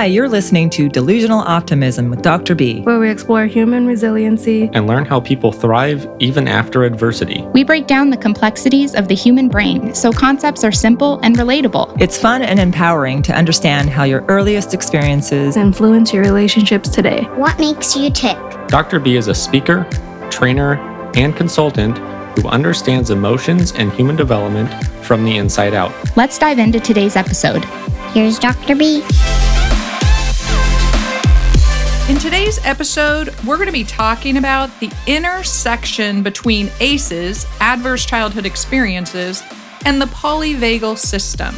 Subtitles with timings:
[0.00, 2.54] Hi, you're listening to Delusional Optimism with Dr.
[2.54, 2.80] B.
[2.84, 4.70] where we explore human resiliency.
[4.72, 7.42] and learn how people thrive even after adversity.
[7.52, 12.00] We break down the complexities of the human brain so concepts are simple and relatable.
[12.00, 17.24] It's fun and empowering to understand how your earliest experiences Influence your relationships today.
[17.34, 18.38] What makes you tick?
[18.68, 19.00] Dr.
[19.00, 19.86] B is a speaker,
[20.30, 20.76] trainer,
[21.14, 21.98] and consultant
[22.38, 24.72] who understands emotions and human development
[25.04, 25.92] from the inside out.
[26.16, 27.66] Let's dive into today's episode.
[28.14, 28.74] Here's Dr.
[28.74, 29.02] B.
[32.10, 38.44] In today's episode, we're going to be talking about the intersection between ACEs, adverse childhood
[38.44, 39.44] experiences,
[39.84, 41.54] and the polyvagal system.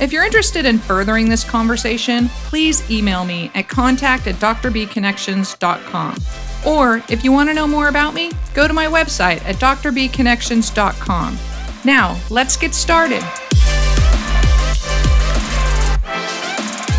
[0.00, 6.16] If you're interested in furthering this conversation, please email me at contact at drbconnections.com.
[6.64, 11.38] Or if you want to know more about me, go to my website at drbconnections.com.
[11.84, 13.24] Now, let's get started.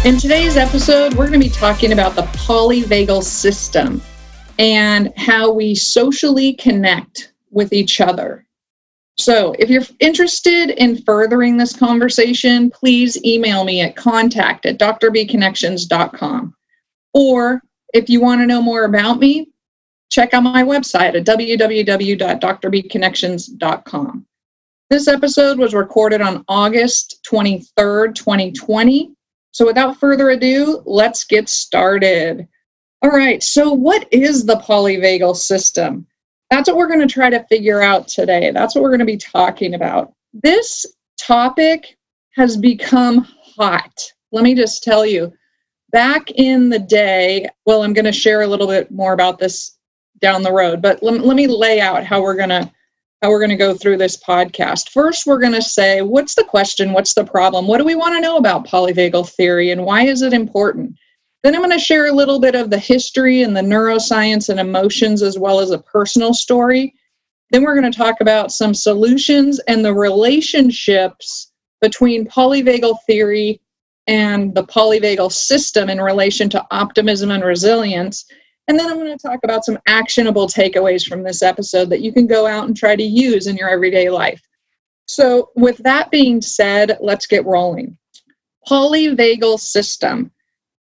[0.05, 4.01] In today's episode, we're going to be talking about the polyvagal system
[4.57, 8.47] and how we socially connect with each other.
[9.17, 16.55] So, if you're interested in furthering this conversation, please email me at contact at drbconnections.com.
[17.13, 17.61] Or
[17.93, 19.51] if you want to know more about me,
[20.09, 24.25] check out my website at www.drbconnections.com.
[24.89, 29.13] This episode was recorded on August 23rd, 2020.
[29.51, 32.47] So, without further ado, let's get started.
[33.01, 36.05] All right, so what is the polyvagal system?
[36.49, 38.51] That's what we're going to try to figure out today.
[38.51, 40.13] That's what we're going to be talking about.
[40.33, 40.85] This
[41.17, 41.97] topic
[42.35, 44.11] has become hot.
[44.31, 45.31] Let me just tell you,
[45.91, 49.77] back in the day, well, I'm going to share a little bit more about this
[50.19, 52.69] down the road, but let, let me lay out how we're going to
[53.21, 54.89] how we're going to go through this podcast.
[54.89, 56.93] First, we're going to say, what's the question?
[56.93, 57.67] What's the problem?
[57.67, 60.95] What do we want to know about polyvagal theory and why is it important?
[61.43, 64.59] Then I'm going to share a little bit of the history and the neuroscience and
[64.59, 66.93] emotions as well as a personal story.
[67.51, 71.51] Then we're going to talk about some solutions and the relationships
[71.81, 73.61] between polyvagal theory
[74.07, 78.25] and the polyvagal system in relation to optimism and resilience.
[78.69, 82.13] And then I'm going to talk about some actionable takeaways from this episode that you
[82.13, 84.41] can go out and try to use in your everyday life.
[85.07, 87.97] So, with that being said, let's get rolling.
[88.69, 90.31] Polyvagal system.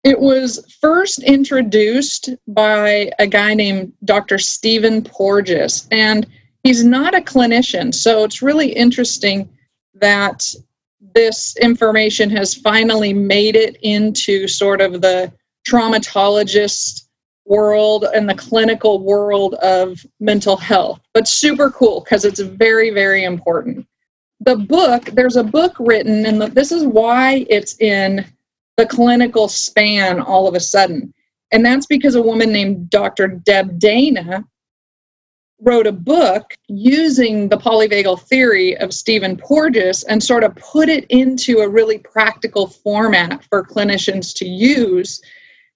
[0.03, 4.37] It was first introduced by a guy named Dr.
[4.37, 6.27] Stephen Porges, and
[6.63, 7.95] he's not a clinician.
[7.95, 9.49] So, it's really interesting
[9.95, 10.53] that
[11.15, 15.33] this information has finally made it into sort of the
[15.67, 17.07] traumatologist
[17.45, 23.23] world and the clinical world of mental health, but super cool because it's very, very
[23.23, 23.85] important.
[24.41, 28.25] The book, there's a book written, and this is why it's in
[28.77, 31.13] the clinical span all of a sudden.
[31.51, 33.27] And that's because a woman named Dr.
[33.27, 34.45] Deb Dana
[35.61, 41.05] wrote a book using the polyvagal theory of Stephen Porges and sort of put it
[41.09, 45.21] into a really practical format for clinicians to use.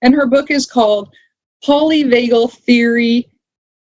[0.01, 1.13] And her book is called
[1.65, 3.27] Polyvagal Theory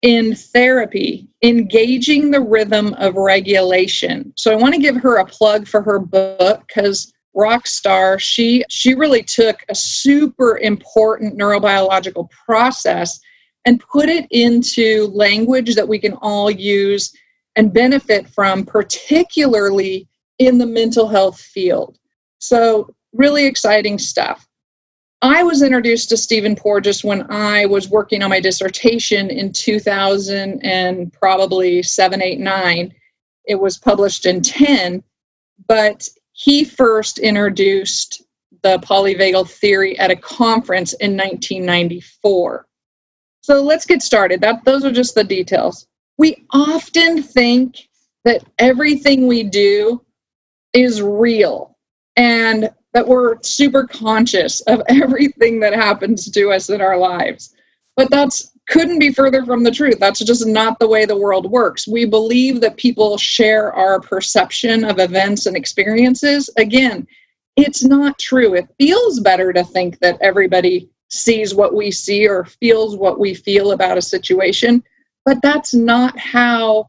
[0.03, 4.33] in Therapy Engaging the Rhythm of Regulation.
[4.37, 8.95] So I want to give her a plug for her book because Rockstar, she she
[8.95, 13.19] really took a super important neurobiological process
[13.65, 17.13] and put it into language that we can all use
[17.57, 21.99] and benefit from, particularly in the mental health field.
[22.39, 24.47] So, really exciting stuff.
[25.23, 30.61] I was introduced to Stephen Porges when I was working on my dissertation in 2000
[30.65, 32.95] and probably 7, 8, 9.
[33.45, 35.05] It was published in 10,
[35.69, 38.25] but he first introduced
[38.63, 42.67] the polyvagal theory at a conference in 1994.
[43.43, 44.41] So let's get started.
[44.41, 45.87] That those are just the details.
[46.19, 47.89] We often think
[48.25, 50.05] that everything we do
[50.73, 51.77] is real
[52.17, 57.55] and that we're super conscious of everything that happens to us in our lives.
[57.97, 59.99] But that's couldn't be further from the truth.
[59.99, 61.89] That's just not the way the world works.
[61.89, 66.49] We believe that people share our perception of events and experiences.
[66.57, 67.07] Again,
[67.57, 68.55] it's not true.
[68.55, 73.35] It feels better to think that everybody sees what we see or feels what we
[73.35, 74.83] feel about a situation,
[75.27, 76.89] but that's not how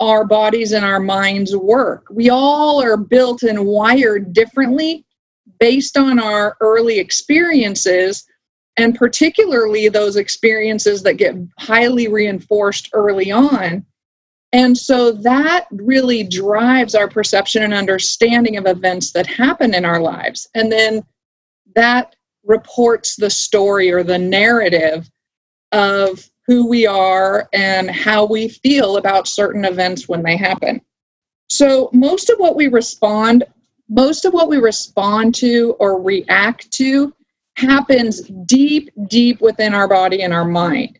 [0.00, 2.06] our bodies and our minds work.
[2.10, 5.04] We all are built and wired differently
[5.58, 8.24] based on our early experiences,
[8.76, 13.84] and particularly those experiences that get highly reinforced early on.
[14.52, 20.00] And so that really drives our perception and understanding of events that happen in our
[20.00, 20.48] lives.
[20.54, 21.02] And then
[21.74, 22.14] that
[22.44, 25.10] reports the story or the narrative
[25.72, 30.80] of who we are and how we feel about certain events when they happen.
[31.50, 33.44] So most of what we respond
[33.94, 37.14] most of what we respond to or react to
[37.56, 40.98] happens deep deep within our body and our mind.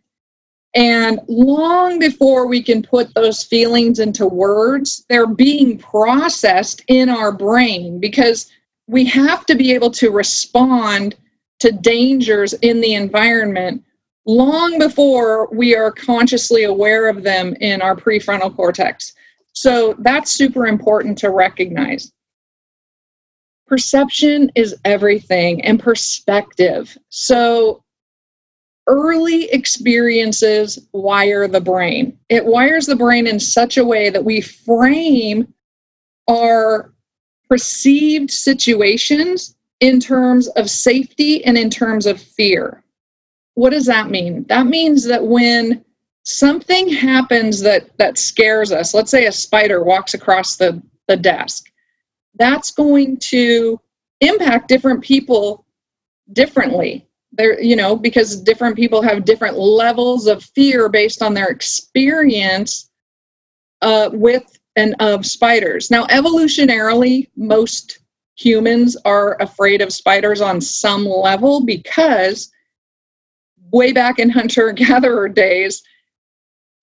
[0.77, 7.33] And long before we can put those feelings into words, they're being processed in our
[7.33, 8.51] brain because
[8.87, 11.17] we have to be able to respond
[11.61, 13.85] to dangers in the environment
[14.27, 19.15] long before we are consciously aware of them in our prefrontal cortex.
[19.53, 22.13] So that's super important to recognize.
[23.67, 26.97] Perception is everything and perspective.
[27.09, 27.83] So
[28.87, 32.19] early experiences wire the brain.
[32.29, 35.53] It wires the brain in such a way that we frame
[36.29, 36.93] our
[37.49, 42.83] perceived situations in terms of safety and in terms of fear.
[43.55, 44.45] What does that mean?
[44.49, 45.85] That means that when
[46.25, 51.71] something happens that that scares us, let's say a spider walks across the, the desk,
[52.37, 53.81] that's going to
[54.21, 55.65] impact different people
[56.33, 57.07] differently.
[57.33, 62.91] There, you know, because different people have different levels of fear based on their experience
[63.83, 64.45] uh, with
[64.77, 65.91] and of spiders.
[65.91, 68.01] Now, evolutionarily, most
[68.37, 72.51] humans are afraid of spiders on some level because
[73.73, 75.83] way back in hunter gatherer days,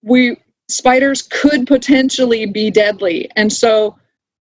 [0.02, 0.38] we
[0.70, 3.30] spiders could potentially be deadly.
[3.36, 3.98] And so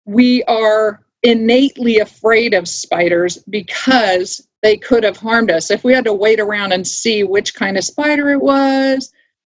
[0.08, 5.70] we are innately afraid of spiders because they could have harmed us.
[5.70, 9.12] If we had to wait around and see which kind of spider it was,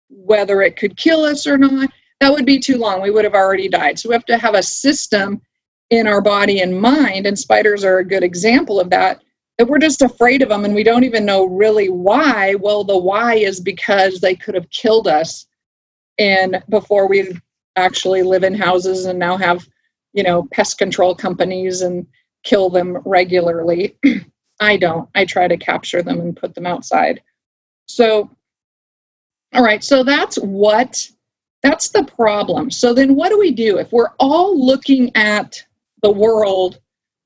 [0.09, 1.89] whether it could kill us or not,
[2.19, 3.01] that would be too long.
[3.01, 4.01] We would have already died.
[4.01, 5.41] So we have to have a system
[5.91, 9.23] in our body and mind, and spiders are a good example of that,
[9.57, 12.57] that we're just afraid of them and we don't even know really why.
[12.57, 15.47] Well, the why is because they could have killed us
[16.19, 17.37] and before we
[17.77, 19.65] actually live in houses and now have,
[20.13, 22.07] you know, pest control companies and
[22.43, 23.97] kill them regularly.
[24.61, 25.09] I don't.
[25.15, 27.23] I try to capture them and put them outside.
[27.87, 28.31] So,
[29.55, 31.09] all right, so that's what
[31.63, 32.71] that's the problem.
[32.71, 35.63] So then what do we do if we're all looking at
[36.03, 36.81] the world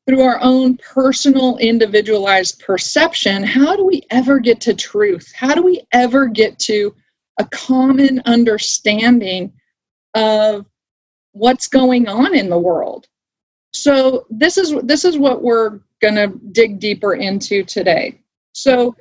[0.07, 3.45] through our own personal individualized perception?
[3.45, 5.33] How do we ever get to truth?
[5.35, 6.95] How do we ever get to
[7.39, 9.53] a common understanding
[10.15, 10.67] of
[11.35, 13.07] what's going on in the world?
[13.73, 18.21] So this is this is what we're going to dig deeper into today.
[18.53, 18.95] So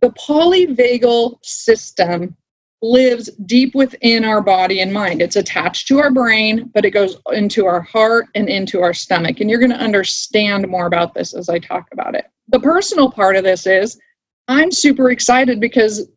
[0.00, 2.36] the polyvagal system
[2.80, 5.22] lives deep within our body and mind.
[5.22, 9.40] It's attached to our brain, but it goes into our heart and into our stomach.
[9.40, 12.24] And you're going to understand more about this as I talk about it.
[12.48, 14.00] The personal part of this is
[14.48, 16.08] I'm super excited because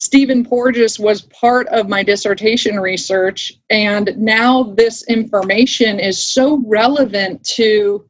[0.00, 7.44] Stephen Porges was part of my dissertation research, and now this information is so relevant
[7.44, 8.08] to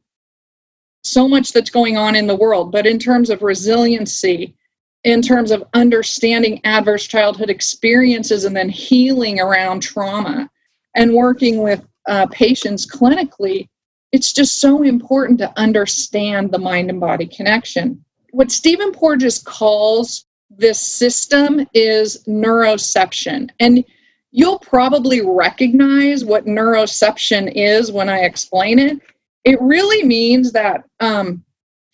[1.03, 2.71] so much that's going on in the world.
[2.71, 4.55] But in terms of resiliency,
[5.03, 10.49] in terms of understanding adverse childhood experiences and then healing around trauma
[10.95, 13.67] and working with uh, patients clinically,
[14.13, 18.01] it's just so important to understand the mind and body connection.
[18.31, 20.25] What Stephen Porges calls
[20.57, 23.49] this system is neuroception.
[23.59, 23.83] And
[24.31, 28.99] you'll probably recognize what neuroception is when I explain it.
[29.43, 31.43] It really means that um,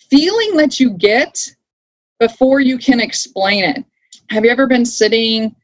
[0.10, 1.40] feeling that you get
[2.20, 3.86] before you can explain it.
[4.30, 5.56] Have you ever been sitting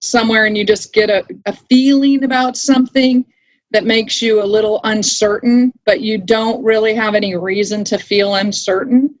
[0.00, 3.24] somewhere and you just get a, a feeling about something
[3.70, 8.34] that makes you a little uncertain, but you don't really have any reason to feel
[8.34, 9.14] uncertain?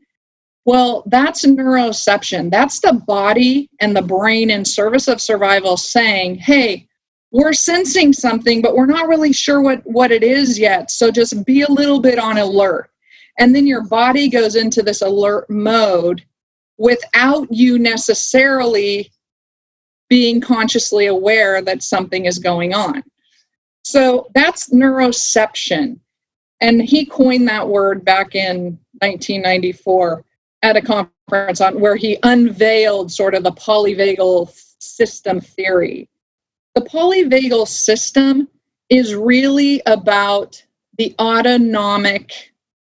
[0.66, 2.50] Well, that's neuroception.
[2.50, 6.86] That's the body and the brain in service of survival saying, hey,
[7.32, 10.90] we're sensing something, but we're not really sure what, what it is yet.
[10.90, 12.90] So just be a little bit on alert.
[13.38, 16.24] And then your body goes into this alert mode
[16.76, 19.10] without you necessarily
[20.08, 23.02] being consciously aware that something is going on.
[23.84, 25.98] So that's neuroception.
[26.60, 30.24] And he coined that word back in 1994
[30.62, 36.08] at a conference on where he unveiled sort of the polyvagal system theory.
[36.74, 38.48] The polyvagal system
[38.88, 40.62] is really about
[40.98, 42.52] the autonomic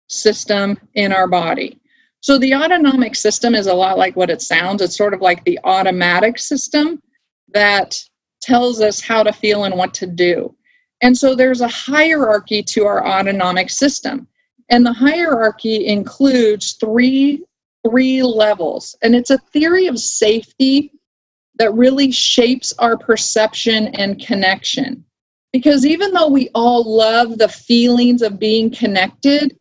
[0.08, 1.78] system in our body.
[2.20, 4.82] So the autonomic system is a lot like what it sounds.
[4.82, 7.02] It's sort of like the automatic system
[7.52, 8.02] that
[8.40, 10.54] tells us how to feel and what to do.
[11.02, 14.26] And so there's a hierarchy to our autonomic system.
[14.68, 17.42] And the hierarchy includes three
[17.88, 18.96] three levels.
[19.02, 20.92] And it's a theory of safety
[21.56, 25.04] that really shapes our perception and connection.
[25.52, 29.58] Because even though we all love the feelings of being connected,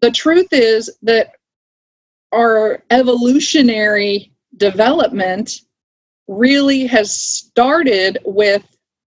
[0.00, 1.32] the truth is that
[2.32, 5.60] our evolutionary development
[6.28, 8.64] really has started with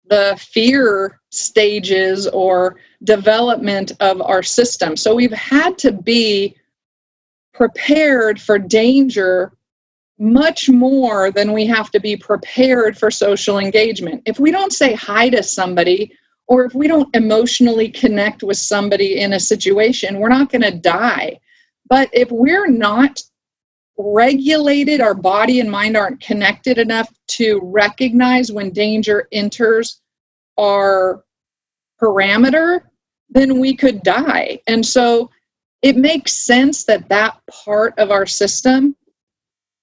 [0.10, 4.98] the fear stages or development of our system.
[4.98, 6.56] So we've had to be
[7.54, 9.54] prepared for danger
[10.20, 14.22] much more than we have to be prepared for social engagement.
[14.26, 16.16] If we don't say hi to somebody,
[16.48, 20.72] or if we don't emotionally connect with somebody in a situation, we're not going to
[20.72, 21.40] die.
[21.90, 23.20] But if we're not
[23.98, 30.02] regulated, our body and mind aren't connected enough to recognize when danger enters
[30.60, 31.24] our
[32.02, 32.82] parameter,
[33.30, 34.60] then we could die.
[34.68, 35.30] And so
[35.82, 38.96] it makes sense that that part of our system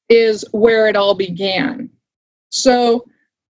[0.09, 1.90] is where it all began.
[2.50, 3.05] So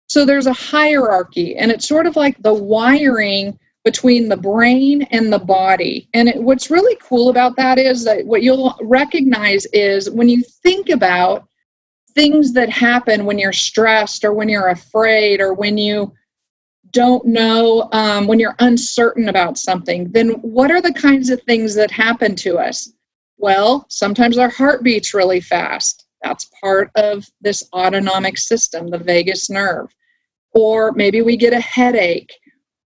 [0.08, 5.32] so there's a hierarchy and it's sort of like the wiring between the brain and
[5.32, 6.10] the body.
[6.14, 10.44] And it, what's really cool about that is that what you'll recognize is when you
[10.62, 11.48] think about
[12.14, 16.14] things that happen when you're stressed or when you're afraid or when you
[16.92, 21.76] don't know, um, when you're uncertain about something, then what are the kinds of things
[21.76, 22.94] that happen to us?
[23.38, 26.06] Well, sometimes our heart beats really fast.
[26.22, 29.94] That's part of this autonomic system, the vagus nerve.
[30.54, 32.32] Or maybe we get a headache,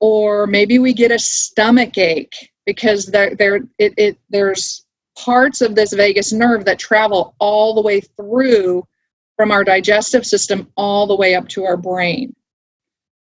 [0.00, 4.84] or maybe we get a stomach ache because there, there, it, it, there's
[5.18, 8.87] parts of this vagus nerve that travel all the way through
[9.37, 12.34] from our digestive system all the way up to our brain.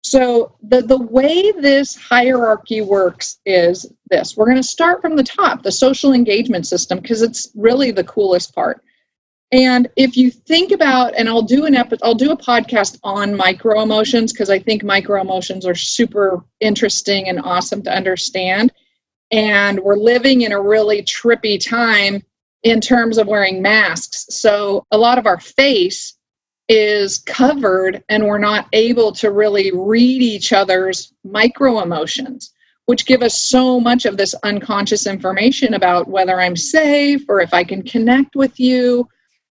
[0.03, 4.35] So the, the way this hierarchy works is this.
[4.35, 8.03] We're going to start from the top, the social engagement system, because it's really the
[8.03, 8.83] coolest part.
[9.53, 13.35] And if you think about, and I'll do an epi- I'll do a podcast on
[13.35, 18.73] micro emotions because I think micro emotions are super interesting and awesome to understand.
[19.31, 22.23] And we're living in a really trippy time
[22.63, 24.25] in terms of wearing masks.
[24.29, 26.15] So a lot of our face
[26.69, 32.53] is covered and we're not able to really read each other's micro emotions
[32.85, 37.53] which give us so much of this unconscious information about whether I'm safe or if
[37.53, 39.07] I can connect with you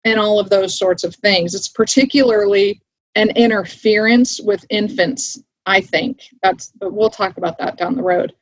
[0.04, 1.54] and all of those sorts of things.
[1.54, 2.82] It's particularly
[3.14, 6.20] an interference with infants, I think.
[6.42, 8.34] That's but we'll talk about that down the road.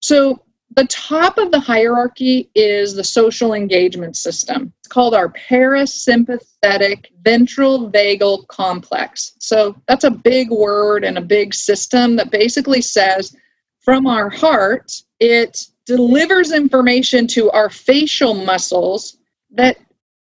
[0.00, 0.42] So
[0.76, 4.72] the top of the hierarchy is the social engagement system.
[4.80, 9.34] It's called our parasympathetic ventral vagal complex.
[9.38, 13.36] So that's a big word and a big system that basically says
[13.80, 14.90] from our heart,
[15.20, 19.18] it delivers information to our facial muscles
[19.50, 19.76] that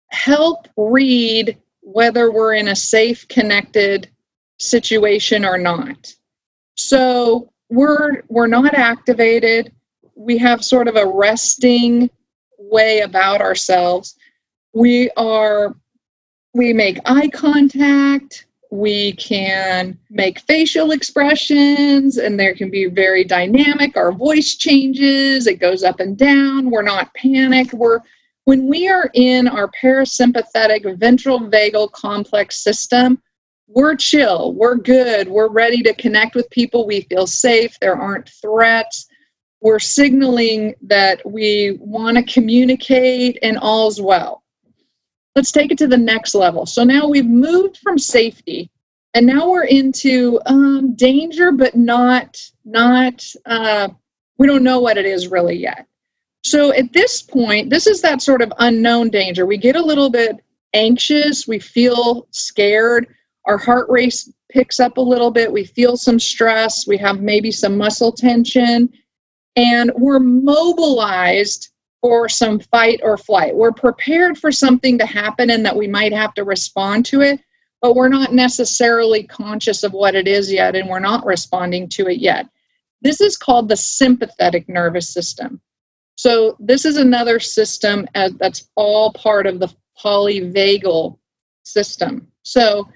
[0.10, 4.10] help read whether we're in a safe, connected
[4.60, 6.14] situation or not.
[6.76, 9.72] So we're we're not activated.
[10.16, 12.10] We have sort of a resting
[12.58, 14.16] way about ourselves.
[14.74, 15.76] We are
[16.56, 23.96] we make eye contact, we can make facial expressions and there can be very dynamic
[23.96, 28.00] our voice changes it goes up and down we're not panicked we're
[28.46, 33.22] when we are in our parasympathetic ventral vagal complex system,
[33.68, 38.30] we're chill, we're good, we're ready to connect with people, we feel safe, there aren't
[38.30, 39.08] threats.
[39.64, 44.44] We're signaling that we want to communicate and all's well.
[45.38, 46.66] Let's take it to the next level.
[46.66, 48.70] So now we've moved from safety
[49.14, 53.88] and now we're into um, danger, but not, not, uh,
[54.38, 55.88] we don't know what it is really yet.
[56.44, 59.46] So at this point, this is that sort of unknown danger.
[59.46, 60.44] We get a little bit
[60.74, 63.08] anxious, we feel scared,
[63.46, 64.14] our heart rate
[64.52, 68.92] picks up a little bit, we feel some stress, we have maybe some muscle tension,
[69.56, 71.70] and we're mobilized
[72.02, 73.56] for some fight or flight.
[73.56, 77.40] We're prepared for something to happen and that we might have to respond to it,
[77.82, 82.08] but we're not necessarily conscious of what it is yet and we're not responding to
[82.08, 82.48] it yet.
[83.02, 85.62] This is called the sympathetic nervous system.
[86.16, 91.18] So this is another system that's all part of the polyvagal
[91.64, 92.28] system.
[92.44, 92.90] So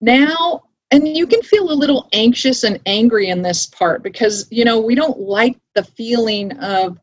[0.00, 4.64] now, and you can feel a little anxious and angry in this part because, you
[4.64, 6.98] know, we don't like the feeling of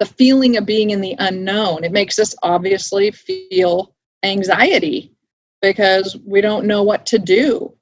[0.00, 1.84] the feeling of being in the unknown.
[1.84, 5.12] It makes us obviously feel anxiety
[5.62, 7.74] because we don't know what to do.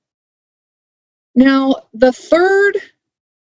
[1.35, 2.77] Now, the third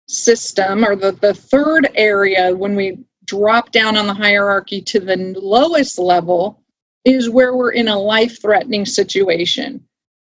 [0.07, 5.35] system or the, the third area when we drop down on the hierarchy to the
[5.41, 6.61] lowest level
[7.03, 9.83] is where we're in a life threatening situation.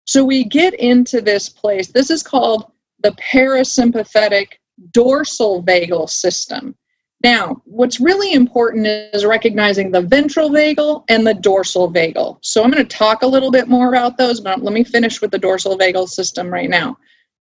[0.10, 1.90] So we get into this place.
[1.90, 2.72] This is called
[3.04, 4.54] the parasympathetic
[4.92, 6.76] dorsal vagal system.
[7.24, 12.40] Now, what's really important is recognizing the ventral vagal and the dorsal vagal.
[12.42, 15.22] So I'm going to talk a little bit more about those, but let me finish
[15.22, 16.98] with the dorsal vagal system right now.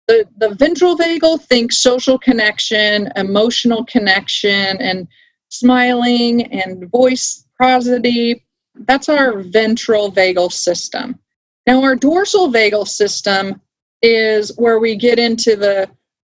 [0.09, 5.07] The, the ventral vagal thinks social connection, emotional connection, and
[5.47, 8.43] smiling and voice prosody.
[8.75, 11.20] That's our ventral vagal system.
[11.67, 13.61] Now, our dorsal vagal system
[14.01, 15.89] is where we get into the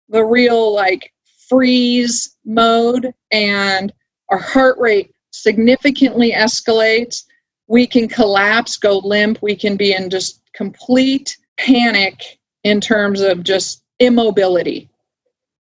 [0.08, 1.12] the real like
[1.48, 3.92] freeze mode and
[4.30, 7.24] our heart rate significantly escalates.
[7.66, 13.42] We can collapse, go limp, we can be in just complete panic in terms of
[13.42, 14.88] just immobility.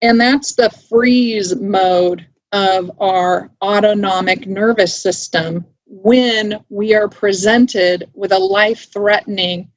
[0.03, 8.31] And that's the freeze mode of our autonomic nervous system when we are presented with
[8.31, 9.69] a life threatening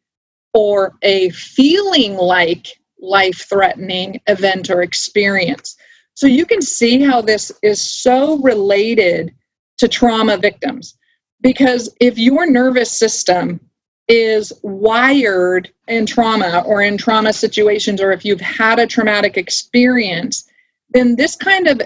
[0.53, 2.67] or a feeling like
[3.01, 5.75] life threatening event or experience.
[6.13, 9.33] So you can see how this is so related
[9.79, 10.95] to trauma victims.
[11.41, 13.59] Because if your nervous system
[14.07, 20.47] is wired in trauma or in trauma situations, or if you've had a traumatic experience,
[20.91, 21.81] then this kind of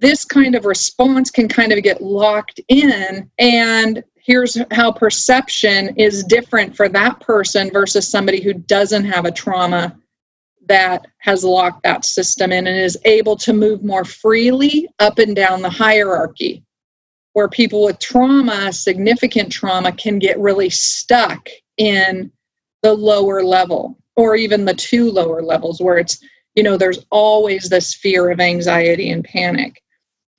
[0.00, 6.24] this kind of response can kind of get locked in and here's how perception is
[6.24, 9.96] different for that person versus somebody who doesn't have a trauma
[10.70, 15.34] that has locked that system in and is able to move more freely up and
[15.34, 16.62] down the hierarchy.
[17.32, 22.30] Where people with trauma, significant trauma, can get really stuck in
[22.82, 26.20] the lower level or even the two lower levels where it's,
[26.54, 29.82] you know, there's always this fear of anxiety and panic.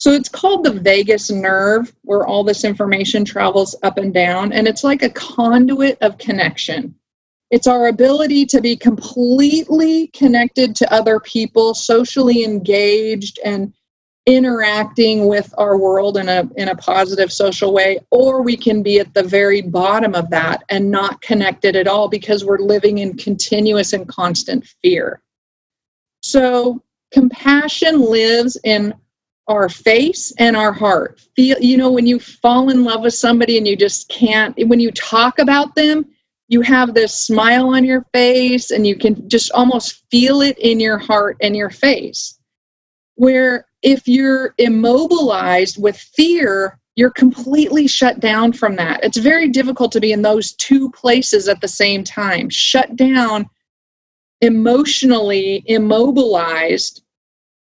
[0.02, 4.68] So it's called the vagus nerve, where all this information travels up and down, and
[4.68, 6.96] it's like a conduit of connection.
[7.52, 13.74] It's our ability to be completely connected to other people, socially engaged, and
[14.26, 19.00] interacting with our world in a in a positive social way or we can be
[19.00, 23.18] at the very bottom of that and not connected at all because we're living in
[23.18, 25.24] continuous and constant fear
[26.22, 26.80] so
[27.12, 28.94] compassion lives in
[29.48, 33.58] our face and our heart feel you know when you fall in love with somebody
[33.58, 36.06] and you just can't when you talk about them
[36.52, 40.82] you have this smile on your face and you can just almost feel it in
[40.82, 42.38] your heart and your face.
[43.16, 49.02] Where if you're immobilized with fear, you're completely shut down from that.
[49.02, 53.50] It's very difficult to be in those two places at the same time, shut down,
[54.42, 57.02] emotionally immobilized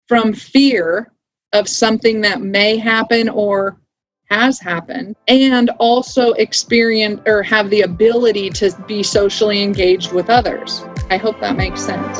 [0.06, 1.12] from fear
[1.52, 3.78] of something that may happen or
[4.28, 10.82] has happened and also experience or have the ability to be socially engaged with others.
[11.10, 12.18] I hope that makes sense.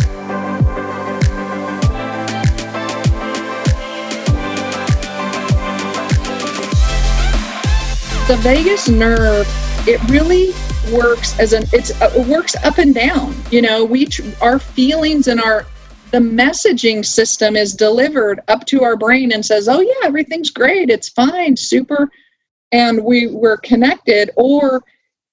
[8.29, 9.47] The vagus nerve,
[9.87, 10.53] it really
[10.93, 13.35] works as an it's uh, it works up and down.
[13.51, 14.09] You know, we
[14.41, 15.67] our feelings and our
[16.17, 20.89] the messaging system is delivered up to our brain and says, "Oh yeah, everything's great.
[20.89, 21.59] It's fine.
[21.59, 22.11] Super."
[22.73, 24.83] And we we're connected or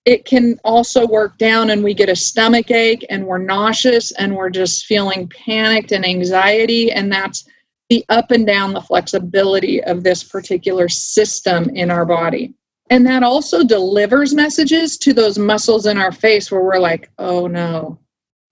[0.03, 4.35] it can also work down and we get a stomach ache and we're nauseous and
[4.35, 7.47] we're just feeling panicked and anxiety and that's
[7.89, 12.53] the up and down the flexibility of this particular system in our body.
[12.89, 17.47] And that also delivers messages to those muscles in our face where we're like, "Oh
[17.47, 17.99] no,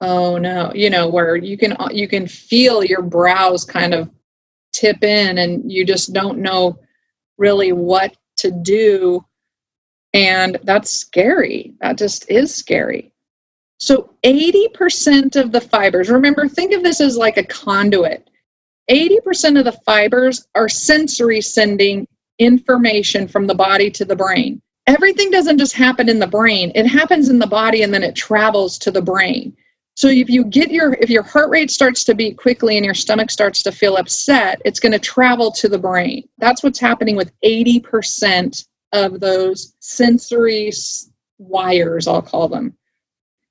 [0.01, 0.71] oh no.
[0.73, 4.09] You know where you can uh, you can feel your brows kind of
[4.73, 6.79] tip in and you just don't know
[7.37, 9.25] really what to do.
[10.13, 11.73] And that's scary.
[11.81, 13.13] That just is scary.
[13.77, 18.29] So 80% of the fibers remember think of this as like a conduit.
[18.89, 24.61] 80% of the fibers are sensory sending information from the body to the brain.
[24.87, 26.71] Everything doesn't just happen in the brain.
[26.75, 29.55] It happens in the body and then it travels to the brain
[30.01, 32.95] so if you get your if your heart rate starts to beat quickly and your
[32.95, 36.27] stomach starts to feel upset, it's going to travel to the brain.
[36.39, 40.71] That's what's happening with 80% of those sensory
[41.37, 42.75] wires, I'll call them.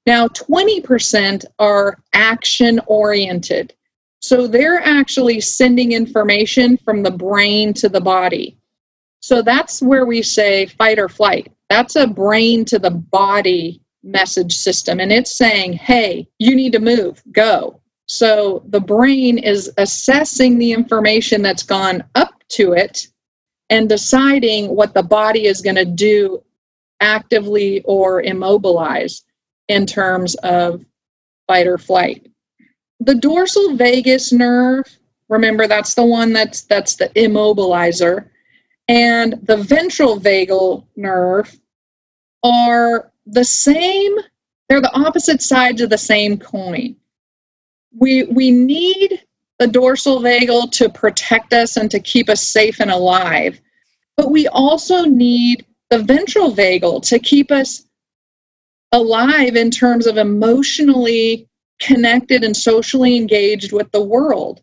[0.07, 3.73] Now, 20% are action oriented.
[4.19, 8.59] So they're actually sending information from the brain to the body.
[9.21, 11.53] So that's where we say fight or flight.
[11.69, 16.79] That's a brain to the body message system and it's saying, hey, you need to
[16.79, 17.81] move, go.
[18.07, 23.07] So the brain is assessing the information that's gone up to it
[23.69, 26.43] and deciding what the body is going to do
[27.01, 29.23] actively or immobilize
[29.69, 30.85] in terms of
[31.47, 32.27] fight or flight.
[32.99, 34.85] The dorsal vagus nerve,
[35.29, 38.29] remember that's the one that's that's the immobilizer,
[38.89, 41.59] and the ventral vagal nerve
[42.43, 44.17] are the same,
[44.69, 46.97] they're the opposite sides of the same coin.
[47.97, 49.23] We we need
[49.59, 53.61] the dorsal vagal to protect us and to keep us safe and alive.
[54.17, 57.85] But we also need the ventral vagal to keep us
[58.93, 61.49] alive in terms of emotionally
[61.81, 64.63] connected and socially engaged with the world.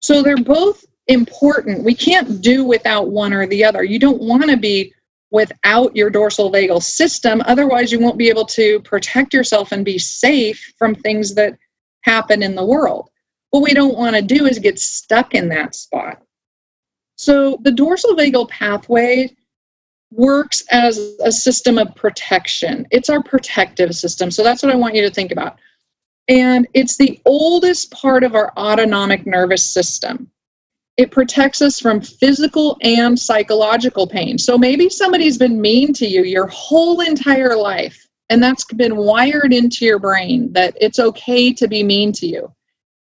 [0.00, 1.84] So they're both important.
[1.84, 3.84] We can't do without one or the other.
[3.84, 4.92] You don't want to be
[5.36, 9.98] without your dorsal vagal system, otherwise, you won't be able to protect yourself and be
[9.98, 11.58] safe from things that
[12.00, 13.10] happen in the world.
[13.50, 16.22] What we don't want to do is get stuck in that spot.
[17.16, 19.36] So the dorsal vagal pathway
[20.10, 22.86] works as a system of protection.
[22.90, 24.30] It's our protective system.
[24.30, 25.58] So that's what I want you to think about.
[26.28, 30.30] And it's the oldest part of our autonomic nervous system.
[30.96, 34.38] It protects us from physical and psychological pain.
[34.38, 39.52] So maybe somebody's been mean to you your whole entire life, and that's been wired
[39.52, 42.52] into your brain that it's okay to be mean to you.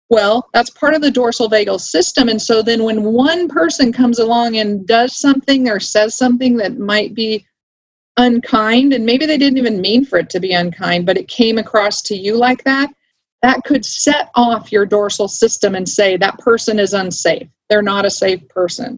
[0.09, 2.29] Well, that's part of the dorsal vagal system.
[2.29, 6.77] And so then when one person comes along and does something or says something that
[6.77, 7.45] might be
[8.17, 11.57] unkind, and maybe they didn't even mean for it to be unkind, but it came
[11.57, 12.93] across to you like that,
[13.43, 17.47] that could set off your dorsal system and say that person is unsafe.
[17.69, 18.97] They're not a safe person.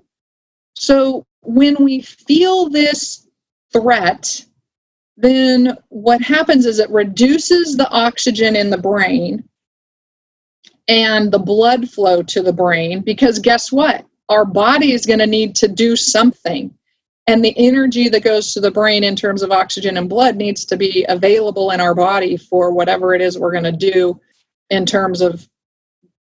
[0.76, 3.28] So when we feel this
[3.74, 4.46] threat,
[5.18, 9.44] then what happens is it reduces the oxygen in the brain
[10.88, 14.06] and the blood flow to the brain because guess what?
[14.30, 16.72] Our body is going to need to do something.
[17.26, 20.66] And the energy that goes to the brain in terms of oxygen and blood needs
[20.66, 24.20] to be available in our body for whatever it is we're going to do
[24.70, 25.48] in terms of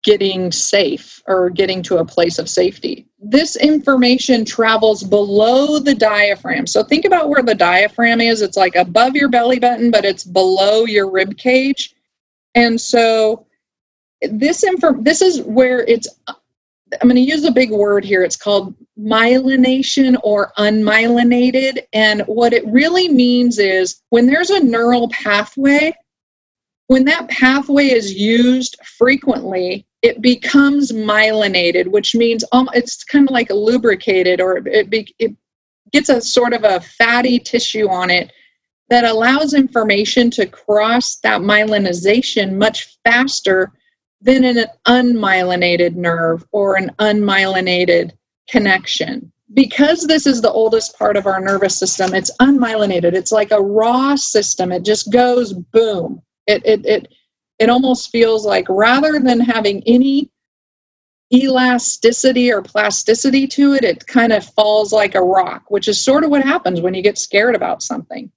[0.03, 3.05] getting safe or getting to a place of safety.
[3.19, 6.65] This information travels below the diaphragm.
[6.67, 8.41] So think about where the diaphragm is.
[8.41, 11.95] It's like above your belly button, but it's below your rib cage.
[12.55, 13.45] And so
[14.21, 18.35] this info this is where it's i'm going to use a big word here it's
[18.35, 25.93] called myelination or unmyelinated and what it really means is when there's a neural pathway
[26.89, 33.49] when that pathway is used frequently it becomes myelinated which means it's kind of like
[33.51, 35.35] lubricated or it, be, it
[35.91, 38.31] gets a sort of a fatty tissue on it
[38.89, 43.71] that allows information to cross that myelinization much faster
[44.21, 48.11] than in an unmyelinated nerve or an unmyelinated
[48.49, 49.31] connection.
[49.53, 53.13] Because this is the oldest part of our nervous system, it's unmyelinated.
[53.13, 54.71] It's like a raw system.
[54.71, 56.21] It just goes boom.
[56.49, 57.07] It it it
[57.59, 60.31] it almost feels like rather than having any
[61.31, 66.23] elasticity or plasticity to it, it kind of falls like a rock, which is sort
[66.23, 68.31] of what happens when you get scared about something.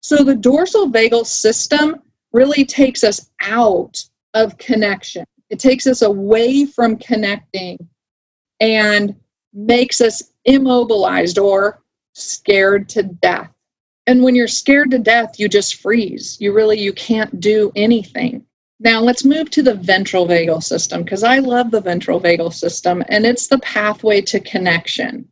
[0.00, 3.96] So the dorsal vagal system really takes us out
[4.34, 5.24] of connection.
[5.50, 7.78] It takes us away from connecting
[8.60, 9.14] and
[9.52, 11.82] makes us immobilized or
[12.14, 13.50] scared to death.
[14.06, 16.36] And when you're scared to death, you just freeze.
[16.40, 18.44] You really you can't do anything.
[18.78, 23.02] Now let's move to the ventral vagal system because I love the ventral vagal system
[23.08, 25.28] and it's the pathway to connection.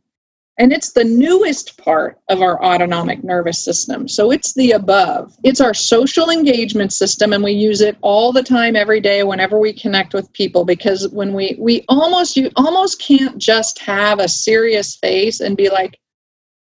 [0.57, 4.07] And it's the newest part of our autonomic nervous system.
[4.07, 5.35] So it's the above.
[5.43, 9.59] It's our social engagement system, and we use it all the time, every day, whenever
[9.59, 10.63] we connect with people.
[10.63, 15.69] Because when we we almost you almost can't just have a serious face and be
[15.69, 15.99] like,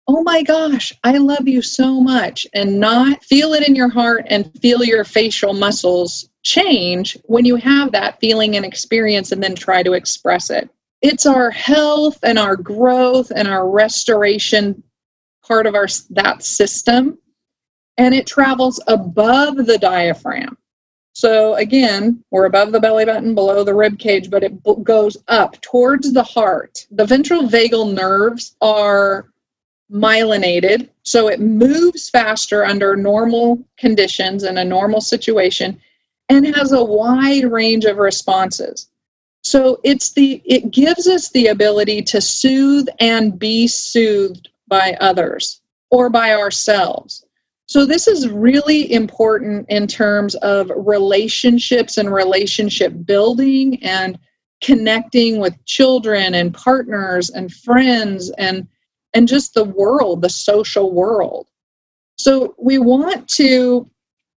[0.08, 4.26] "Oh my gosh, I love you so much," and not feel it in your heart
[4.28, 9.54] and feel your facial muscles change when you have that feeling and experience, and then
[9.54, 10.68] try to express it.
[11.02, 14.82] It's our health and our growth and our restoration
[15.46, 17.18] part of our that system.
[17.98, 20.56] And it travels above the diaphragm.
[21.14, 25.16] So again we're above the belly button below the rib cage but it b- goes
[25.28, 26.86] up towards the heart.
[26.90, 29.32] The ventral vagal nerves are
[29.92, 35.78] myelinated so it moves faster under normal conditions in a normal situation
[36.28, 38.88] and has a wide range of responses
[39.42, 45.61] so it's the it gives us the ability to soothe and be soothed by others
[45.90, 47.24] or by ourselves.
[47.66, 54.18] So this is really important in terms of relationships and relationship building and
[54.62, 58.68] connecting with children and partners and friends and
[59.14, 61.48] and just the world, the social world.
[62.16, 63.90] So we want to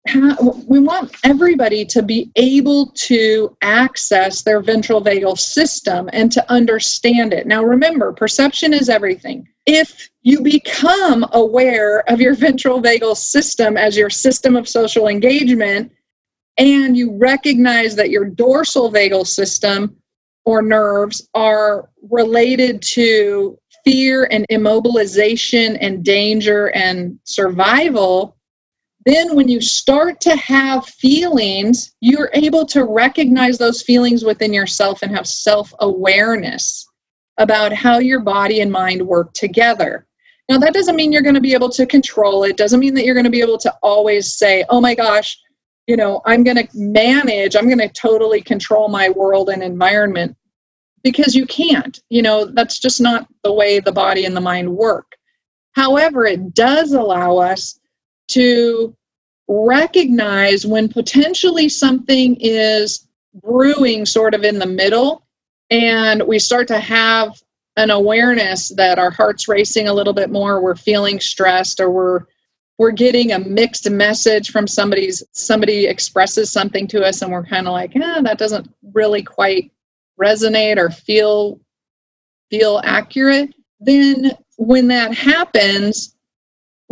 [0.07, 6.51] ha- we want everybody to be able to access their ventral vagal system and to
[6.51, 7.47] understand it.
[7.47, 9.47] Now remember, perception is everything.
[9.65, 15.91] If you become aware of your ventral vagal system as your system of social engagement
[16.57, 19.95] and you recognize that your dorsal vagal system
[20.45, 28.37] or nerves are related to fear and immobilization and danger and survival,
[29.05, 35.01] then when you start to have feelings, you're able to recognize those feelings within yourself
[35.01, 36.87] and have self awareness
[37.37, 40.05] about how your body and mind work together.
[40.49, 43.05] Now, that doesn't mean you're going to be able to control it, doesn't mean that
[43.05, 45.37] you're going to be able to always say, oh my gosh,
[45.87, 50.35] you know, I'm going to manage, I'm going to totally control my world and environment
[51.03, 52.01] because you can't.
[52.09, 55.15] You know, that's just not the way the body and the mind work.
[55.73, 57.79] However, it does allow us
[58.29, 58.95] to
[59.47, 63.07] recognize when potentially something is
[63.43, 65.25] brewing sort of in the middle
[65.69, 67.41] and we start to have
[67.75, 72.21] an awareness that our heart's racing a little bit more we're feeling stressed or we're
[72.77, 77.67] we're getting a mixed message from somebody's somebody expresses something to us and we're kind
[77.67, 79.71] of like yeah that doesn't really quite
[80.21, 81.59] resonate or feel
[82.49, 86.13] feel accurate then when that happens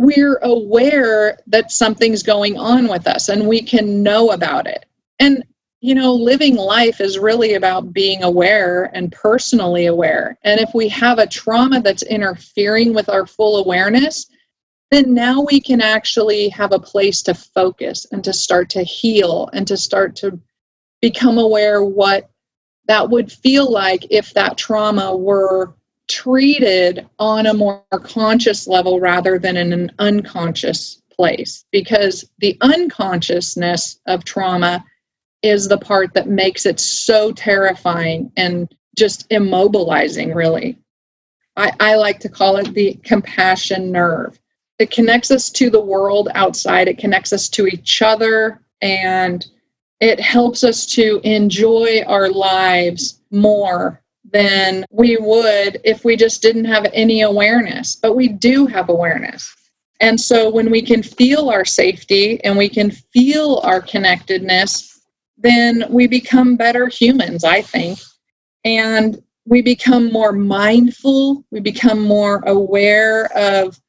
[0.02, 4.84] we're aware that something's going on with us and we can know about it.
[5.20, 5.44] And
[5.80, 10.38] you know living life is really about being aware and personally aware.
[10.42, 14.26] And if we have a trauma that's interfering with our full awareness
[14.90, 19.48] then now we can actually have a place to focus and to start to heal
[19.54, 20.38] and to start to
[21.00, 22.28] become aware what
[22.88, 25.74] that would feel like if that trauma were
[26.08, 31.64] treated on a more conscious level rather than in an unconscious place.
[31.70, 34.84] Because the unconsciousness of trauma
[35.42, 40.78] is the part that makes it so terrifying and just immobilizing really.
[41.56, 44.38] I, I like to call it the compassion nerve.
[44.78, 46.88] It connects us to the world outside.
[46.88, 49.46] It connects us to each other and
[50.02, 56.64] it helps us to enjoy our lives more than we would if we just didn't
[56.64, 57.94] have any awareness.
[57.94, 59.54] But we do have awareness.
[60.00, 65.00] And so when we can feel our safety and we can feel our connectedness,
[65.38, 68.00] then we become better humans, I think.
[68.64, 73.80] And we become more mindful, we become more aware of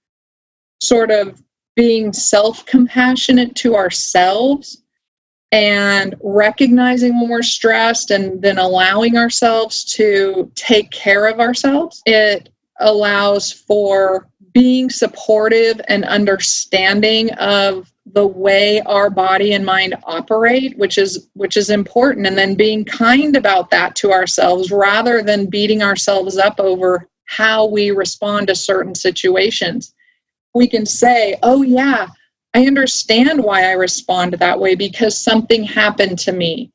[0.79, 1.41] sort of
[1.75, 4.82] being self compassionate to ourselves
[5.53, 12.01] and recognizing when we're stressed and then allowing ourselves to take care of ourselves.
[12.07, 20.77] It allows for being supportive and understanding of the way our body and mind operate
[20.77, 25.49] which is which is important and then being kind about that to ourselves rather than
[25.49, 29.95] beating ourselves up over how we respond to certain situations
[30.53, 32.07] we can say oh yeah
[32.53, 36.71] I understand why I respond that way because something happened to me.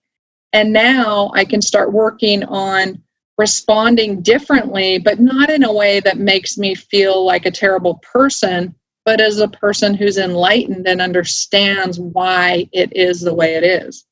[0.52, 3.02] And now I can start working on
[3.36, 8.74] responding differently, but not in a way that makes me feel like a terrible person,
[9.04, 14.04] but as a person who's enlightened and understands why it is the way it is.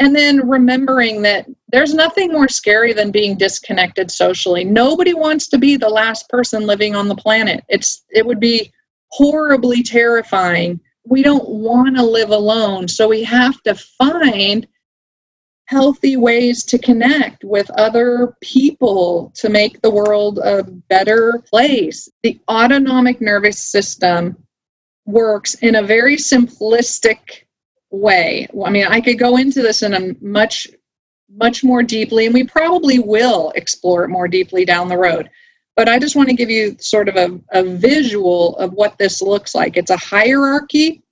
[0.00, 4.64] And then remembering that there's nothing more scary than being disconnected socially.
[4.64, 7.64] Nobody wants to be the last person living on the planet.
[7.68, 8.72] It's it would be
[9.10, 10.80] horribly terrifying.
[11.04, 12.88] We don't want to live alone.
[12.88, 14.66] So we have to find
[15.66, 22.08] healthy ways to connect with other people to make the world a better place.
[22.22, 24.36] The autonomic nervous system
[25.06, 27.44] works in a very simplistic
[27.90, 28.48] way.
[28.64, 30.68] I mean, I could go into this in a much
[31.28, 35.28] much more deeply and we probably will explore it more deeply down the road.
[35.76, 39.20] But I just want to give you sort of a, a visual of what this
[39.20, 39.76] looks like.
[39.76, 41.02] It's a hierarchy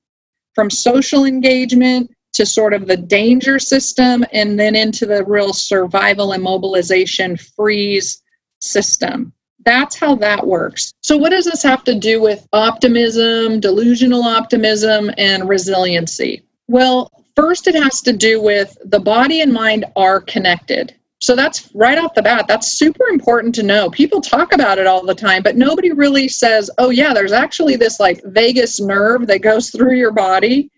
[0.54, 6.32] from social engagement to sort of the danger system and then into the real survival
[6.32, 8.22] and mobilization freeze
[8.60, 9.32] system.
[9.64, 10.92] That's how that works.
[11.02, 16.42] So, what does this have to do with optimism, delusional optimism, and resiliency?
[16.68, 20.94] Well, first, it has to do with the body and mind are connected.
[21.24, 22.44] So that's right off the bat.
[22.46, 23.88] That's super important to know.
[23.88, 27.76] People talk about it all the time, but nobody really says, oh, yeah, there's actually
[27.76, 30.70] this like vagus nerve that goes through your body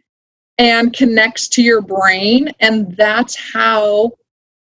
[0.58, 2.52] and connects to your brain.
[2.60, 4.12] And that's how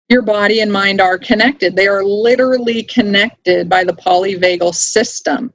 [0.09, 1.77] your body and mind are connected.
[1.77, 5.53] They are literally connected by the polyvagal system.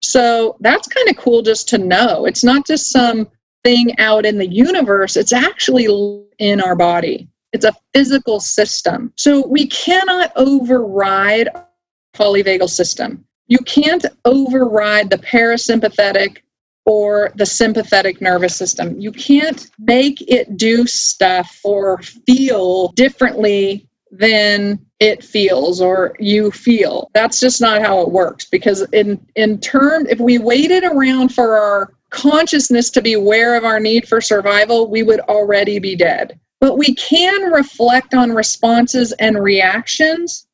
[0.00, 2.24] So that's kind of cool just to know.
[2.24, 3.28] It's not just some
[3.64, 7.28] thing out in the universe, it's actually in our body.
[7.52, 9.12] It's a physical system.
[9.16, 11.48] So we cannot override
[12.14, 13.24] polyvagal system.
[13.48, 16.38] You can't override the parasympathetic
[16.84, 18.98] or the sympathetic nervous system.
[18.98, 27.10] You can't make it do stuff or feel differently than it feels or you feel.
[27.14, 31.56] That's just not how it works because in in term if we waited around for
[31.56, 36.38] our consciousness to be aware of our need for survival, we would already be dead.
[36.62, 40.46] But we can reflect on responses and reactions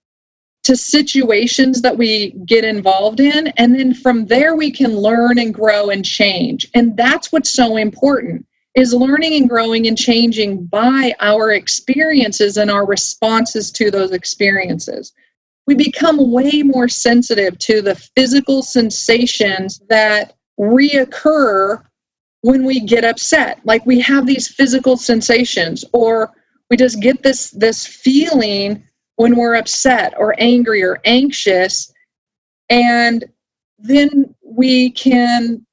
[0.64, 3.48] to situations that we get involved in.
[3.58, 6.66] And then from there, we can learn and grow and change.
[6.74, 12.70] And that's what's so important is learning and growing and changing by our experiences and
[12.70, 15.12] our responses to those experiences.
[15.66, 21.82] We become way more sensitive to the physical sensations that reoccur
[22.42, 23.60] when we get upset.
[23.64, 26.30] Like we have these physical sensations, or
[26.70, 28.82] we just get this this feeling
[29.16, 31.92] when we're upset or angry or anxious,
[32.68, 33.24] and
[33.78, 35.64] then we can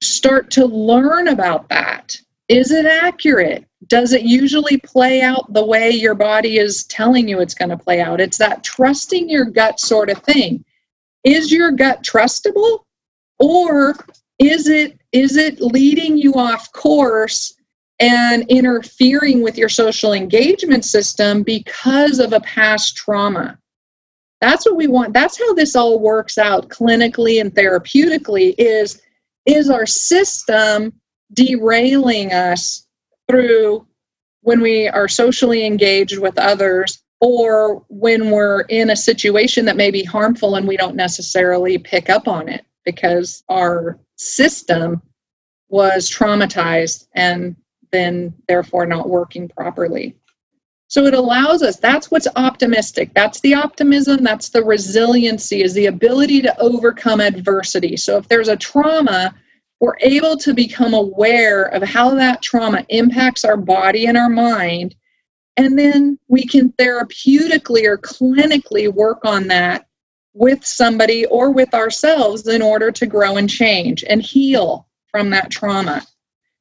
[0.00, 2.18] start to learn about that
[2.48, 3.66] is it accurate?
[3.86, 7.76] Does it usually play out the way your body is telling you it's going to
[7.76, 8.20] play out?
[8.20, 10.64] It's that trusting your gut sort of thing.
[11.24, 12.80] Is your gut trustable
[13.38, 13.94] or
[14.38, 17.54] is it is it leading you off course
[18.00, 23.58] and interfering with your social engagement system because of a past trauma?
[24.40, 25.14] That's what we want.
[25.14, 29.00] That's how this all works out clinically and therapeutically is
[29.46, 30.92] is our system
[31.32, 32.86] derailing us
[33.28, 33.86] through
[34.42, 39.90] when we are socially engaged with others or when we're in a situation that may
[39.90, 45.00] be harmful and we don't necessarily pick up on it because our system
[45.68, 47.56] was traumatized and
[47.90, 50.14] then therefore not working properly.
[50.88, 53.12] So it allows us, that's what's optimistic.
[53.14, 57.96] That's the optimism, that's the resiliency, is the ability to overcome adversity.
[57.96, 59.34] So if there's a trauma,
[59.80, 64.94] we're able to become aware of how that trauma impacts our body and our mind.
[65.58, 69.87] And then we can therapeutically or clinically work on that
[70.38, 75.50] with somebody or with ourselves in order to grow and change and heal from that
[75.50, 76.00] trauma.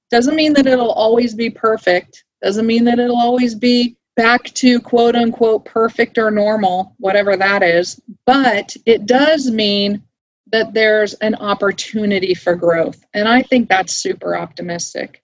[0.09, 4.79] Doesn't mean that it'll always be perfect, doesn't mean that it'll always be back to
[4.79, 10.01] quote unquote perfect or normal, whatever that is, but it does mean
[10.51, 13.05] that there's an opportunity for growth.
[13.13, 15.21] And I think that's super optimistic.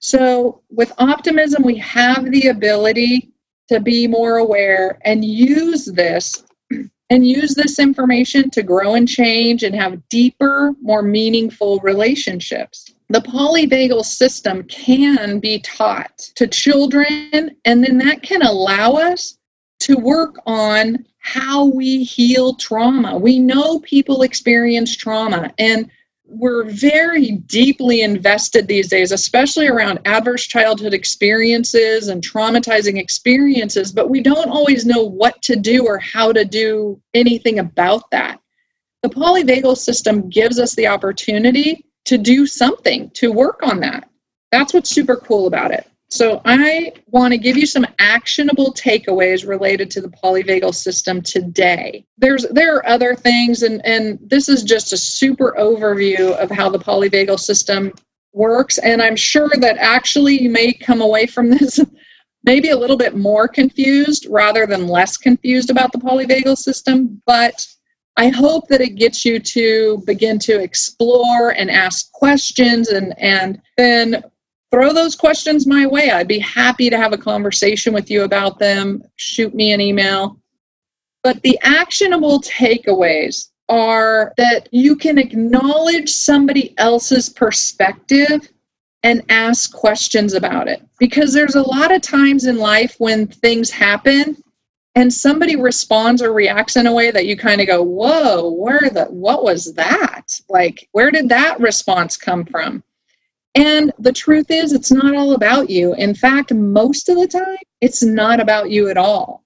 [0.00, 3.32] So, with optimism, we have the ability
[3.68, 6.42] to be more aware and use this
[7.14, 12.92] and use this information to grow and change and have deeper, more meaningful relationships.
[13.08, 19.38] The polyvagal system can be taught to children, and then that can allow us
[19.80, 23.16] to work on how we heal trauma.
[23.16, 25.88] We know people experience trauma, and
[26.36, 34.10] we're very deeply invested these days, especially around adverse childhood experiences and traumatizing experiences, but
[34.10, 38.40] we don't always know what to do or how to do anything about that.
[39.02, 44.08] The polyvagal system gives us the opportunity to do something to work on that.
[44.50, 45.88] That's what's super cool about it.
[46.14, 52.06] So I want to give you some actionable takeaways related to the polyvagal system today.
[52.18, 56.70] There's there are other things and and this is just a super overview of how
[56.70, 57.92] the polyvagal system
[58.32, 61.80] works and I'm sure that actually you may come away from this
[62.44, 67.66] maybe a little bit more confused rather than less confused about the polyvagal system, but
[68.16, 73.60] I hope that it gets you to begin to explore and ask questions and and
[73.76, 74.22] then
[74.74, 76.10] throw those questions my way.
[76.10, 79.04] I'd be happy to have a conversation with you about them.
[79.14, 80.36] Shoot me an email.
[81.22, 88.48] But the actionable takeaways are that you can acknowledge somebody else's perspective
[89.04, 90.82] and ask questions about it.
[90.98, 94.42] Because there's a lot of times in life when things happen
[94.96, 98.90] and somebody responds or reacts in a way that you kind of go, whoa, where
[98.92, 100.40] the what was that?
[100.48, 102.82] Like, where did that response come from?
[103.54, 105.94] And the truth is, it's not all about you.
[105.94, 109.44] In fact, most of the time, it's not about you at all.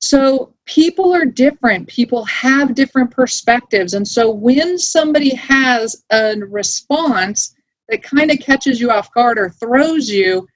[0.00, 3.94] So people are different, people have different perspectives.
[3.94, 7.54] And so when somebody has a response
[7.88, 10.48] that kind of catches you off guard or throws you,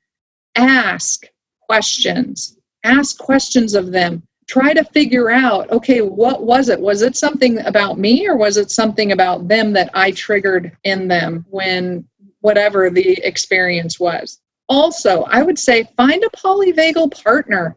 [0.57, 1.27] ask
[1.61, 2.57] questions.
[2.83, 4.23] Ask questions of them.
[4.49, 6.81] try to figure out okay, what was it?
[6.81, 11.09] Was it something about me or was it something about them that I triggered in
[11.09, 12.07] them when
[12.41, 14.41] whatever the experience was?
[14.69, 17.77] Also, I would say find a polyvagal partner,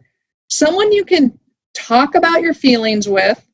[0.49, 1.37] someone you can
[1.73, 3.45] talk about your feelings with,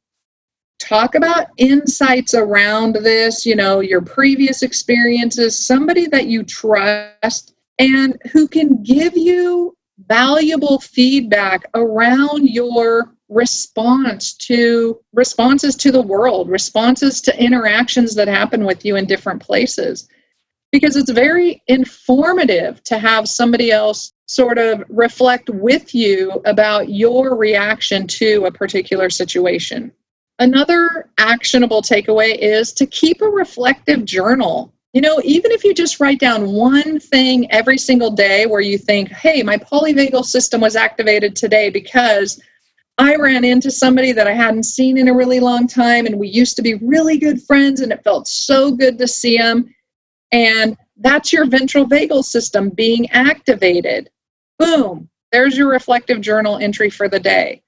[0.79, 8.17] talk about insights around this, you know, your previous experiences, somebody that you trust and
[8.31, 9.75] who can give you
[10.07, 18.65] valuable feedback around your response to responses to the world, responses to interactions that happen
[18.65, 20.07] with you in different places.
[20.75, 27.37] Because it's very informative to have somebody else sort of reflect with you about your
[27.37, 29.89] reaction to a particular situation.
[30.39, 34.73] Another actionable takeaway is to keep a reflective journal.
[34.91, 38.77] You know, even if you just write down one thing every single day where you
[38.77, 42.41] think, hey, my polyvagal system was activated today because
[42.97, 46.27] I ran into somebody that I hadn't seen in a really long time, and we
[46.27, 49.73] used to be really good friends, and it felt so good to see them.
[50.31, 54.09] And that's your ventral vagal system being activated.
[54.59, 57.61] Boom, there's your reflective journal entry for the day.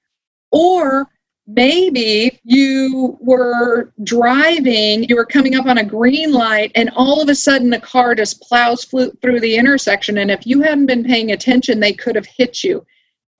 [0.50, 1.08] Or
[1.46, 7.28] maybe you were driving, you were coming up on a green light, and all of
[7.28, 10.18] a sudden a car just plows through the intersection.
[10.18, 12.84] And if you hadn't been paying attention, they could have hit you.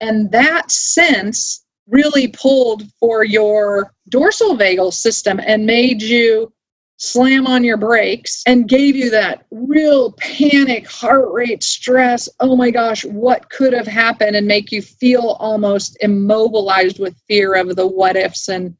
[0.01, 6.53] And that sense really pulled for your dorsal vagal system and made you
[6.99, 12.29] slam on your brakes and gave you that real panic, heart rate, stress.
[12.41, 14.37] Oh my gosh, what could have happened?
[14.37, 18.77] And make you feel almost immobilized with fear of the what ifs and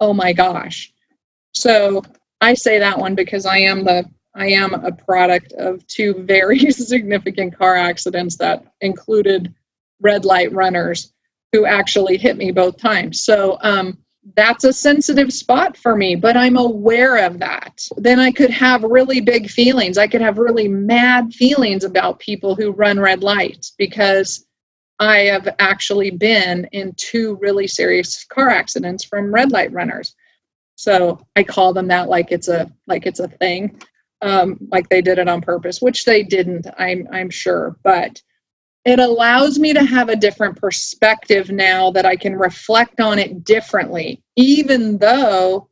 [0.00, 0.92] oh my gosh.
[1.52, 2.02] So
[2.40, 4.04] I say that one because I am the
[4.34, 9.54] I am a product of two very significant car accidents that included
[10.00, 11.12] red light runners
[11.52, 13.20] who actually hit me both times.
[13.20, 13.98] So um,
[14.36, 17.86] that's a sensitive spot for me, but I'm aware of that.
[17.96, 19.98] Then I could have really big feelings.
[19.98, 24.46] I could have really mad feelings about people who run red lights because
[25.00, 30.14] I have actually been in two really serious car accidents from red light runners.
[30.76, 33.80] So I call them that like it's a like it's a thing,
[34.22, 36.66] um, like they did it on purpose, which they didn't.
[36.78, 38.22] I'm I'm sure, but
[38.84, 43.44] it allows me to have a different perspective now that I can reflect on it
[43.44, 45.68] differently, even though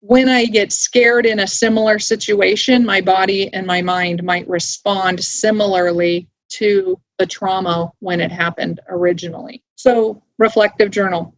[0.00, 5.22] when I get scared in a similar situation, my body and my mind might respond
[5.22, 9.62] similarly to the trauma when it happened originally.
[9.76, 11.34] So, reflective journal.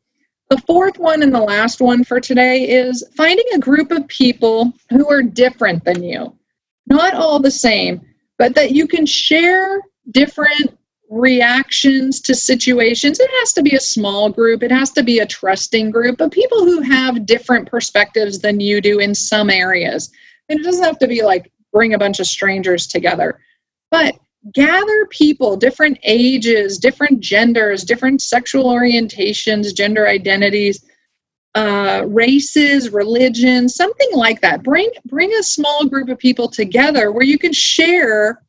[0.51, 4.73] The fourth one and the last one for today is finding a group of people
[4.91, 6.37] who are different than you,
[6.87, 8.03] not all the same,
[8.39, 10.77] but that you can share different
[11.11, 13.21] reactions to situations.
[13.21, 16.31] It has to be a small group, it has to be a trusting group of
[16.31, 20.11] people who have different perspectives than you do in some areas.
[20.49, 23.41] And it doesn't have to be like bring a bunch of strangers together,
[23.91, 24.15] but
[24.53, 30.85] gather people, different ages, different genders, different sexual orientations, gender identities.
[31.57, 34.65] Uh, races, religions, something like that.
[34.65, 38.43] Bring bring a small group of people together where you can share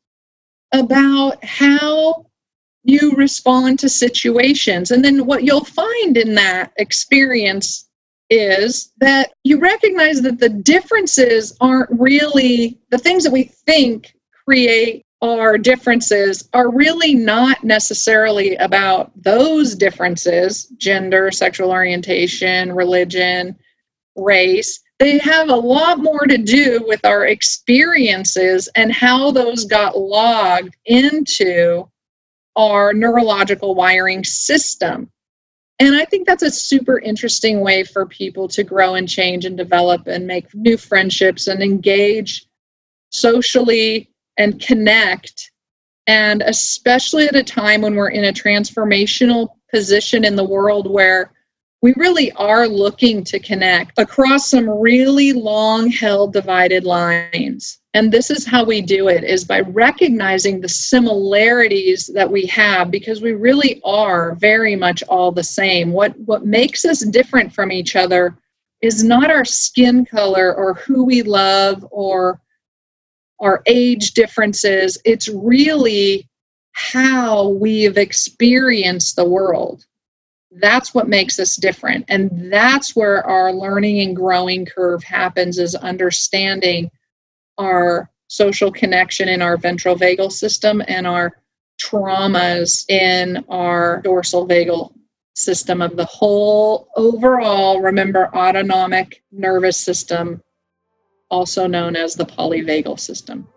[0.73, 2.24] about how
[2.85, 4.91] you respond to situations.
[4.91, 7.89] And then what you'll find in that experience
[8.29, 14.15] is that you recognize that the differences aren't really the things that we think
[14.45, 23.55] create our differences are really not necessarily about those differences gender, sexual orientation, religion,
[24.15, 24.81] race.
[24.99, 30.75] They have a lot more to do with our experiences and how those got logged
[30.85, 31.89] into
[32.55, 35.11] our neurological wiring system.
[35.79, 39.57] And I think that's a super interesting way for people to grow and change and
[39.57, 42.45] develop and make new friendships and engage
[43.11, 45.51] socially and connect.
[46.07, 51.33] And especially at a time when we're in a transformational position in the world where
[51.81, 57.79] we really are looking to connect across some really long held divided lines.
[57.95, 62.91] And this is how we do it is by recognizing the similarities that we have
[62.91, 65.93] because we really are very much all the same.
[65.93, 68.37] What what makes us different from each other
[68.81, 72.41] is not our skin color or who we love or
[73.39, 74.97] our age differences.
[75.05, 76.27] It's really
[76.73, 79.85] how we've experienced the world.
[80.51, 82.03] That's what makes us different.
[82.09, 86.91] And that's where our learning and growing curve happens is understanding
[87.57, 91.41] our social connection in our ventral vagal system and our
[91.79, 94.93] traumas in our dorsal vagal
[95.35, 100.41] system of the whole overall, remember, autonomic nervous system,
[101.29, 103.47] also known as the polyvagal system.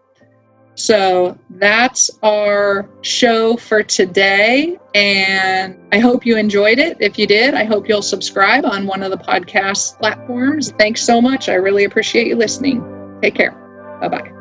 [0.74, 4.78] So that's our show for today.
[4.94, 6.96] And I hope you enjoyed it.
[7.00, 10.72] If you did, I hope you'll subscribe on one of the podcast platforms.
[10.78, 11.48] Thanks so much.
[11.48, 13.18] I really appreciate you listening.
[13.20, 13.67] Take care.
[14.00, 14.32] Bye bye.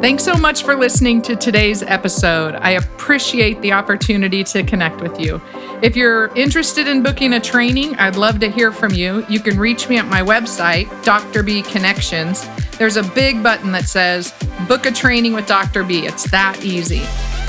[0.00, 2.54] Thanks so much for listening to today's episode.
[2.56, 5.40] I appreciate the opportunity to connect with you.
[5.82, 9.24] If you're interested in booking a training, I'd love to hear from you.
[9.28, 11.42] You can reach me at my website, Dr.
[11.42, 12.46] B Connections.
[12.78, 14.34] There's a big button that says
[14.68, 15.82] Book a Training with Dr.
[15.82, 16.06] B.
[16.06, 17.02] It's that easy.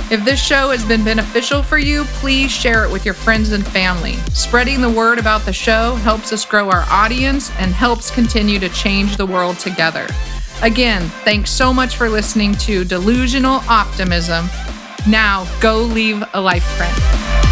[0.10, 3.68] If this show has been beneficial for you, please share it with your friends and
[3.68, 4.14] family.
[4.32, 8.70] Spreading the word about the show helps us grow our audience and helps continue to
[8.70, 10.08] change the world together.
[10.62, 14.46] Again, thanks so much for listening to Delusional Optimism.
[15.10, 17.47] Now, go leave a life print.